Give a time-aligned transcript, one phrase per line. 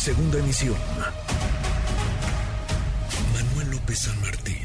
[0.00, 0.76] Segunda emisión.
[3.34, 4.64] Manuel López San Martín,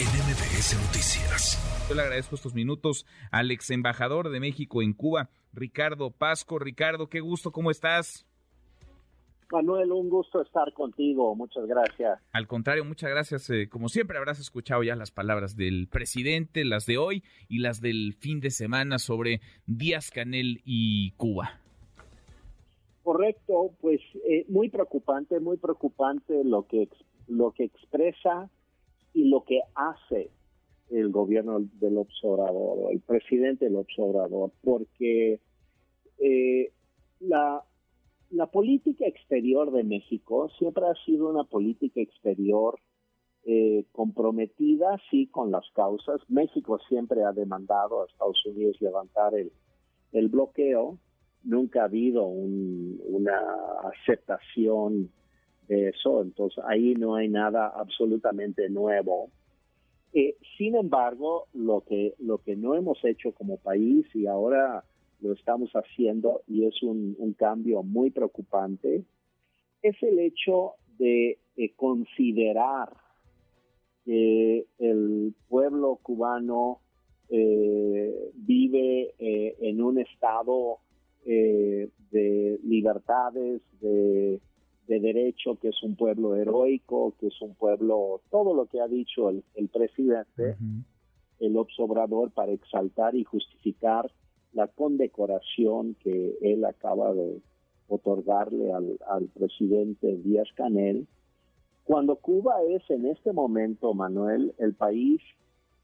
[0.00, 1.86] en MBS Noticias.
[1.88, 6.58] Yo le agradezco estos minutos al ex embajador de México en Cuba, Ricardo Pasco.
[6.58, 8.26] Ricardo, qué gusto, ¿cómo estás?
[9.52, 11.36] Manuel, un gusto estar contigo.
[11.36, 12.18] Muchas gracias.
[12.32, 13.50] Al contrario, muchas gracias.
[13.50, 17.80] Eh, como siempre, habrás escuchado ya las palabras del presidente, las de hoy y las
[17.80, 21.61] del fin de semana sobre Díaz Canel y Cuba.
[23.02, 26.88] Correcto, pues eh, muy preocupante, muy preocupante lo que
[27.28, 28.50] lo que expresa
[29.14, 30.30] y lo que hace
[30.90, 35.40] el gobierno del observador, el presidente del observador, porque
[36.18, 36.72] eh,
[37.20, 37.64] la
[38.32, 42.78] la política exterior de México siempre ha sido una política exterior
[43.44, 46.20] eh, comprometida, sí, con las causas.
[46.28, 49.52] México siempre ha demandado a Estados Unidos levantar el,
[50.12, 50.98] el bloqueo.
[51.44, 53.40] Nunca ha habido una
[53.92, 55.10] aceptación
[55.68, 59.30] de eso, entonces ahí no hay nada absolutamente nuevo.
[60.12, 64.84] Eh, sin embargo, lo que, lo que no hemos hecho como país y ahora
[65.22, 69.04] lo estamos haciendo y es un, cambio muy preocupante,
[69.82, 71.38] es el hecho de,
[71.76, 72.88] considerar
[74.04, 76.80] que el pueblo cubano
[77.28, 80.78] eh, vive eh, en un estado
[81.24, 84.40] eh, de libertades, de,
[84.86, 89.30] derecho, que es un pueblo heroico, que es un pueblo, todo lo que ha dicho
[89.30, 90.54] el, presidente,
[91.40, 94.10] el obsobrador para exaltar y justificar
[94.52, 97.40] la condecoración que él acaba de
[97.88, 101.06] otorgarle al, presidente Díaz Canel,
[101.84, 105.20] cuando Cuba es en este momento, Manuel, el país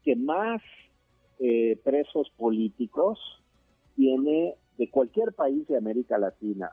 [0.03, 0.61] que más
[1.39, 3.19] eh, presos políticos
[3.95, 6.71] tiene de cualquier país de América Latina.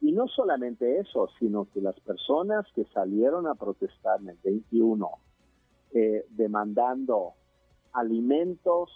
[0.00, 5.10] Y no solamente eso, sino que las personas que salieron a protestar en el 21
[5.92, 7.32] eh, demandando
[7.92, 8.90] alimentos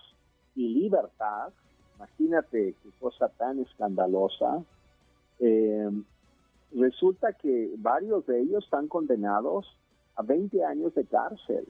[0.55, 1.53] y libertad,
[2.01, 4.65] Imagínate qué cosa tan escandalosa.
[5.39, 5.91] Eh,
[6.75, 9.67] resulta que varios de ellos están condenados
[10.17, 11.67] a 20 años de cárcel.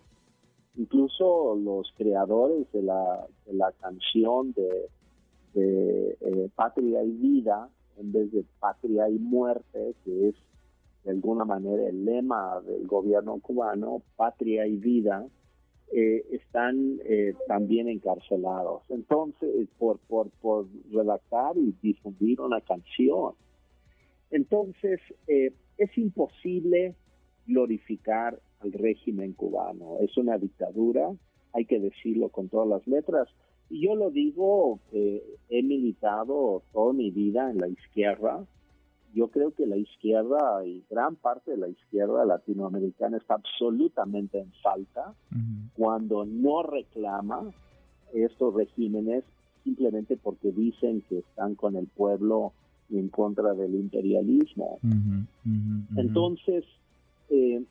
[0.77, 3.27] Incluso los creadores de la,
[3.81, 4.89] canción de,
[5.55, 7.69] eh, Patria y Vida,
[7.99, 10.35] en vez de Patria y Muerte, que es
[11.05, 15.27] de alguna manera el lema del gobierno cubano, Patria y Vida,
[15.93, 18.83] eh, están eh, también encarcelados.
[18.91, 23.35] Entonces, por, por, por redactar y difundir una canción.
[24.31, 26.95] Entonces, eh, es imposible
[27.47, 29.99] glorificar al régimen cubano.
[30.01, 31.11] Es una dictadura,
[31.53, 33.29] hay que decirlo con todas las letras.
[33.69, 38.45] Y yo lo digo, he militado toda mi vida en la izquierda,
[39.15, 44.53] yo creo que la izquierda y gran parte de la izquierda latinoamericana está absolutamente en
[44.63, 45.15] falta
[45.77, 47.51] cuando no reclama
[48.13, 49.25] estos regímenes
[49.65, 52.53] simplemente porque dicen que están con el pueblo
[52.89, 54.79] y en contra del imperialismo.
[55.97, 56.65] Entonces,
[57.31, 57.63] eh,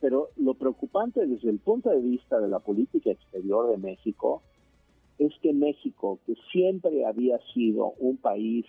[0.00, 4.42] pero lo preocupante desde el punto de vista de la política exterior de México
[5.18, 8.66] es que México, que siempre había sido un país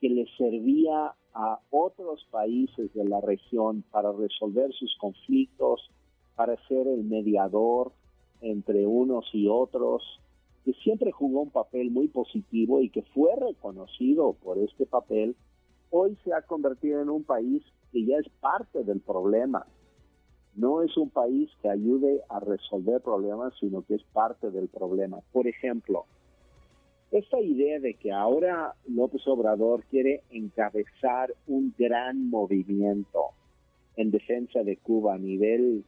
[0.00, 5.90] que le servía a otros países de la región para resolver sus conflictos,
[6.36, 7.92] para ser el mediador
[8.40, 10.02] entre unos y otros,
[10.64, 15.36] que siempre jugó un papel muy positivo y que fue reconocido por este papel,
[15.90, 17.62] hoy se ha convertido en un país
[17.92, 19.66] que ya es parte del problema.
[20.56, 25.18] No es un país que ayude a resolver problemas, sino que es parte del problema.
[25.32, 26.06] Por ejemplo,
[27.10, 33.30] esta idea de que ahora López Obrador quiere encabezar un gran movimiento
[33.96, 35.84] en defensa de Cuba a nivel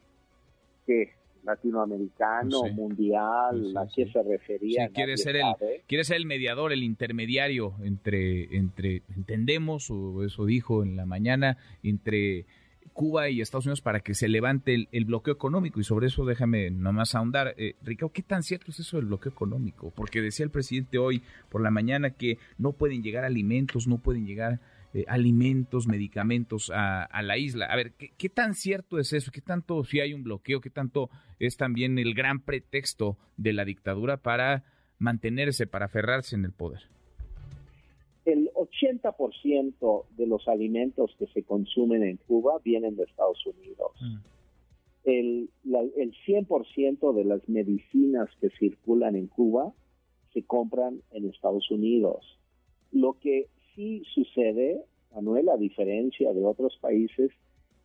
[0.87, 1.11] que
[1.47, 4.89] latinoamericano, mundial, ¿a qué se refería?
[4.89, 5.45] quiere ser, el,
[5.87, 11.57] quiere ser el mediador, el intermediario entre, entre, entendemos, o eso dijo en la mañana,
[11.85, 12.47] entre
[12.93, 15.81] Cuba y Estados Unidos para que se levante el, bloqueo económico.
[15.81, 17.55] Y sobre eso déjame nomás ahondar.
[17.57, 19.93] Eh, Ricardo, ¿qué tan cierto es eso del bloqueo económico?
[19.95, 24.27] Porque decía el presidente hoy por la mañana que no pueden llegar alimentos, no pueden
[24.27, 24.61] llegar
[24.95, 27.67] eh, alimentos, medicamentos a, la isla.
[27.67, 29.31] A ver, ¿qué, tan cierto es eso?
[29.31, 30.63] ¿Qué tanto si hay un bloqueo?
[30.63, 34.65] ¿Qué tanto es también el gran pretexto de la dictadura para
[34.99, 36.89] mantenerse, para aferrarse en el poder?
[38.57, 43.93] El 80% de los alimentos que se consumen en Cuba vienen de Estados Unidos.
[44.01, 44.17] Mm.
[45.05, 45.51] El,
[45.97, 49.73] el 100% de las medicinas que circulan en Cuba
[50.33, 52.39] se compran en Estados Unidos.
[52.93, 57.31] Lo que sí sucede, Manuel, a diferencia de otros países,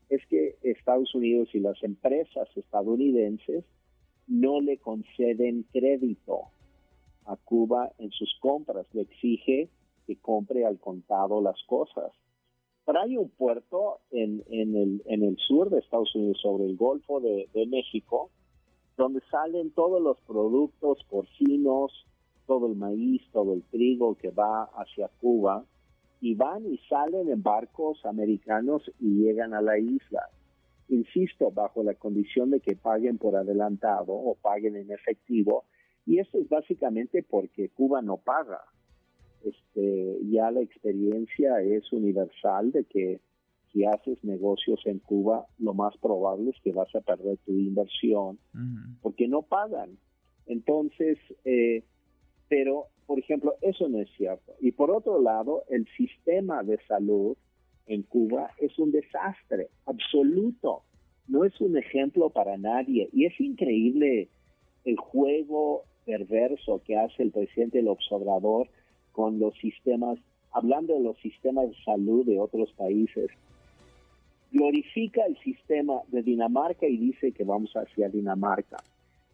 [0.09, 3.63] es que Estados Unidos y las empresas estadounidenses
[4.27, 6.49] no le conceden crédito
[7.25, 9.69] a Cuba en sus compras, le exige
[10.17, 12.11] compre al contado las cosas.
[12.85, 17.19] Pero hay un puerto en, el, en el sur de Estados Unidos, sobre el Golfo
[17.19, 18.31] de, de México,
[18.97, 22.05] donde salen todos los productos porcinos,
[22.47, 25.63] todo el maíz, todo el trigo que va hacia Cuba,
[26.19, 30.29] y van y salen en barcos americanos y llegan a la isla.
[30.89, 35.63] Insisto, bajo la condición de que paguen por adelantado o paguen en efectivo,
[36.05, 38.61] y esto es básicamente porque Cuba no paga.
[39.43, 43.19] Este, ya la experiencia es universal de que
[43.71, 48.37] si haces negocios en Cuba, lo más probable es que vas a perder tu inversión
[49.01, 49.97] porque no pagan.
[50.45, 51.83] Entonces, eh,
[52.49, 54.53] pero, por ejemplo, eso no es cierto.
[54.59, 57.37] Y por otro lado, el sistema de salud
[57.87, 60.83] en Cuba es un desastre absoluto.
[61.27, 63.09] No es un ejemplo para nadie.
[63.13, 64.27] Y es increíble
[64.83, 68.67] el juego perverso que hace el presidente del Observador
[69.11, 70.17] con los sistemas,
[70.51, 73.29] hablando de los sistemas de salud de otros países.
[74.51, 78.77] Glorifica el sistema de Dinamarca y dice que vamos hacia Dinamarca.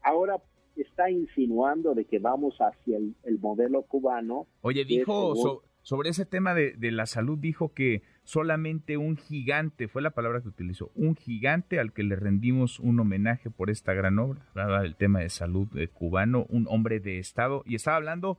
[0.03, 0.37] Ahora
[0.75, 4.45] está insinuando de que vamos hacia el, modelo cubano.
[4.61, 10.01] Oye, dijo sobre ese tema de, de, la salud, dijo que solamente un gigante, fue
[10.01, 14.19] la palabra que utilizó, un gigante al que le rendimos un homenaje por esta gran
[14.19, 18.37] obra, hablaba del tema de salud cubano, un hombre de Estado, y estaba hablando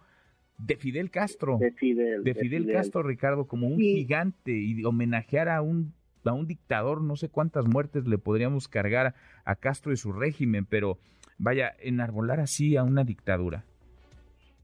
[0.59, 1.59] de Fidel Castro.
[1.59, 2.25] De Fidel.
[2.25, 5.95] De Fidel, Castro, Ricardo, como un gigante y homenajear a un,
[6.25, 9.15] a un dictador, no sé cuántas muertes le podríamos cargar
[9.45, 10.99] a Castro y su régimen, pero
[11.39, 13.65] vaya, enarbolar así a una dictadura.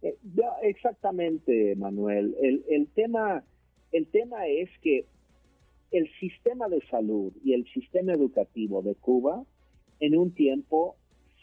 [0.02, 0.16] Eh,
[0.62, 2.34] exactamente, Manuel.
[2.42, 3.44] El, el, tema,
[3.92, 5.06] el tema es que
[5.92, 9.44] el sistema de salud y el sistema educativo de Cuba
[10.00, 10.96] en un tiempo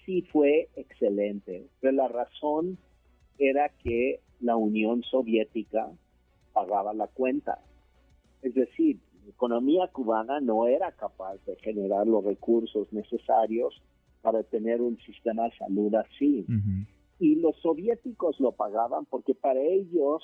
[0.05, 2.77] sí fue excelente, pero la razón
[3.39, 5.89] era que la Unión Soviética
[6.53, 7.59] pagaba la cuenta.
[8.41, 13.81] Es decir, la economía cubana no era capaz de generar los recursos necesarios
[14.21, 16.45] para tener un sistema de salud así.
[17.19, 20.23] Y los soviéticos lo pagaban porque para ellos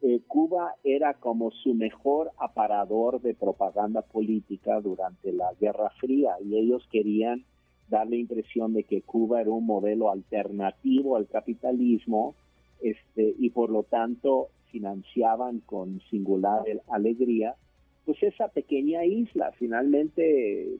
[0.00, 6.56] eh, Cuba era como su mejor aparador de propaganda política durante la Guerra Fría y
[6.56, 7.44] ellos querían
[7.88, 12.34] dar la impresión de que Cuba era un modelo alternativo al capitalismo
[12.80, 17.56] este, y por lo tanto financiaban con singular alegría
[18.04, 19.52] pues esa pequeña isla.
[19.58, 20.78] Finalmente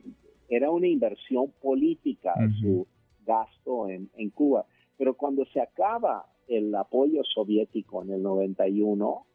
[0.49, 2.87] era una inversión política su
[3.23, 4.65] gasto en, en Cuba.
[4.97, 9.25] Pero cuando se acaba el apoyo soviético en el 91,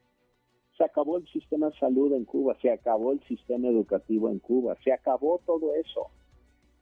[0.77, 4.77] se acabó el sistema de salud en Cuba, se acabó el sistema educativo en Cuba,
[4.83, 6.09] se acabó todo eso.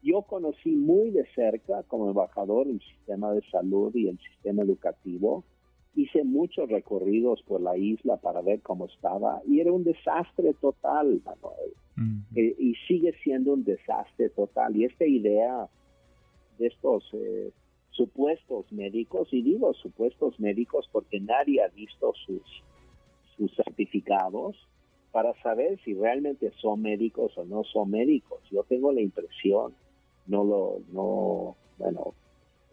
[0.01, 5.43] Yo conocí muy de cerca como embajador el sistema de salud y el sistema educativo
[5.95, 11.21] hice muchos recorridos por la isla para ver cómo estaba y era un desastre total,
[11.23, 11.73] Manuel.
[12.35, 14.75] Eh, y sigue siendo un desastre total.
[14.75, 15.69] Y esta idea
[16.57, 17.51] de estos eh,
[17.91, 22.41] supuestos médicos, y digo supuestos médicos porque nadie ha visto sus,
[23.37, 24.55] sus certificados
[25.11, 28.39] para saber si realmente son médicos o no son médicos.
[28.49, 29.75] Yo tengo la impresión,
[30.25, 32.15] no lo, no, bueno,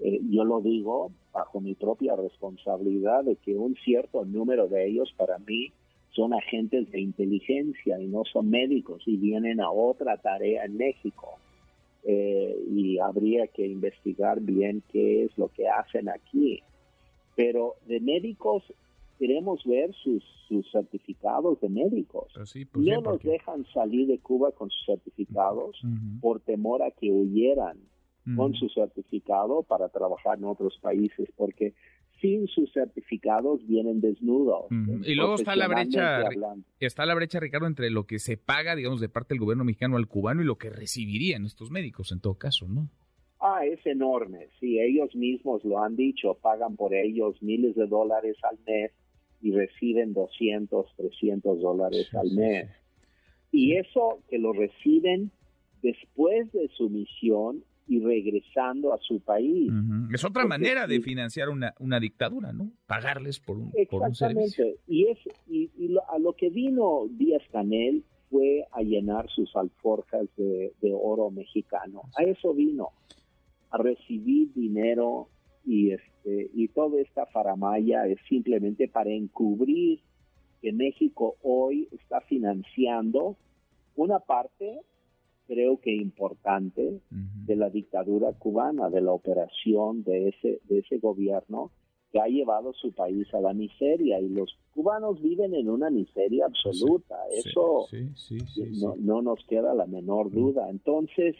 [0.00, 5.12] eh, yo lo digo bajo mi propia responsabilidad de que un cierto número de ellos
[5.16, 5.72] para mí
[6.12, 11.38] son agentes de inteligencia y no son médicos y vienen a otra tarea en México.
[12.02, 16.62] Eh, y habría que investigar bien qué es lo que hacen aquí.
[17.36, 18.64] Pero de médicos
[19.18, 22.32] queremos ver sus, sus certificados de médicos.
[22.72, 25.80] Pues no nos dejan salir de Cuba con sus certificados
[26.22, 27.76] por temor a que huyeran
[28.36, 31.74] con su certificado para trabajar en otros países, porque
[32.20, 34.66] sin sus certificados vienen desnudos.
[35.04, 36.22] Y luego está la brecha,
[36.78, 39.96] está la brecha, Ricardo, entre lo que se paga, digamos, de parte del gobierno mexicano
[39.96, 42.88] al cubano y lo que recibirían estos médicos, en todo caso, ¿no?
[43.40, 44.48] Ah, es enorme.
[44.60, 48.92] Sí, ellos mismos lo han dicho, pagan por ellos miles de dólares al mes
[49.40, 52.68] y reciben 200, 300 dólares al mes.
[53.50, 55.30] Y eso que lo reciben
[55.82, 59.68] después de su misión y regresando a su país.
[60.14, 62.70] Es otra manera de financiar una, una dictadura, ¿no?
[62.86, 64.64] Pagarles por un, por un servicio.
[64.86, 65.18] Y, es,
[65.48, 65.68] y,
[66.08, 72.02] a lo que vino Díaz Canel fue a llenar sus alforjas de, oro mexicano.
[72.16, 72.90] A eso vino,
[73.70, 75.26] a recibir dinero
[75.66, 79.98] y este y toda esta faramaya es simplemente para encubrir
[80.62, 83.36] que México hoy está financiando
[83.96, 84.78] una parte,
[85.50, 91.72] creo que importante, de la dictadura cubana, de la operación de ese, de ese gobierno
[92.12, 96.46] que ha llevado su país a la miseria y los cubanos viven en una miseria
[96.46, 97.16] absoluta.
[97.32, 97.86] Eso
[98.80, 100.70] no, no, nos queda la menor duda.
[100.70, 101.34] Entonces,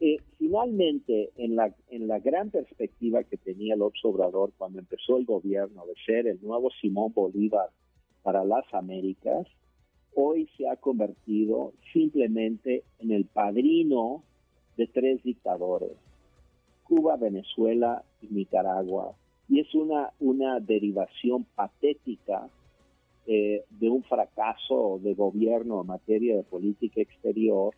[0.00, 5.24] eh, finalmente, en la, en la gran perspectiva que tenía López Obrador cuando empezó el
[5.24, 7.70] gobierno de ser el nuevo Simón Bolívar
[8.22, 9.46] para las Américas,
[10.14, 14.22] hoy se ha convertido simplemente en el padrino
[14.76, 15.92] de tres dictadores,
[16.84, 19.14] Cuba, Venezuela y Nicaragua
[19.48, 22.48] y es una, una derivación patética
[23.26, 27.74] eh, de un fracaso de gobierno en materia de política exterior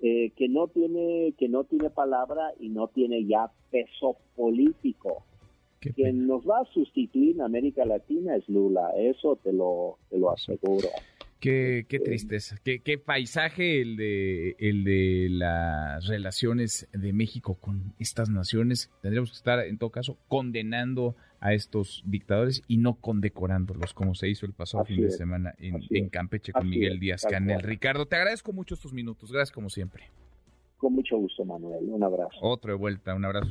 [0.00, 5.22] eh, que no tiene que no tiene palabra y no tiene ya peso político.
[5.94, 10.30] Quien nos va a sustituir en América Latina es Lula, eso te lo, te lo
[10.30, 10.88] aseguro.
[11.44, 17.92] Qué, qué tristeza, qué, qué, paisaje el de, el de las relaciones de México con
[17.98, 18.90] estas naciones.
[19.02, 24.30] Tendríamos que estar, en todo caso, condenando a estos dictadores y no condecorándolos, como se
[24.30, 27.60] hizo el pasado fin de semana en, Campeche con Miguel Díaz Canel.
[27.60, 29.30] Ricardo, te agradezco mucho estos minutos.
[29.30, 30.04] Gracias como siempre.
[30.78, 31.84] Con mucho gusto, Manuel.
[31.90, 32.38] Un abrazo.
[32.40, 33.14] Otro de vuelta.
[33.14, 33.50] Un abrazo.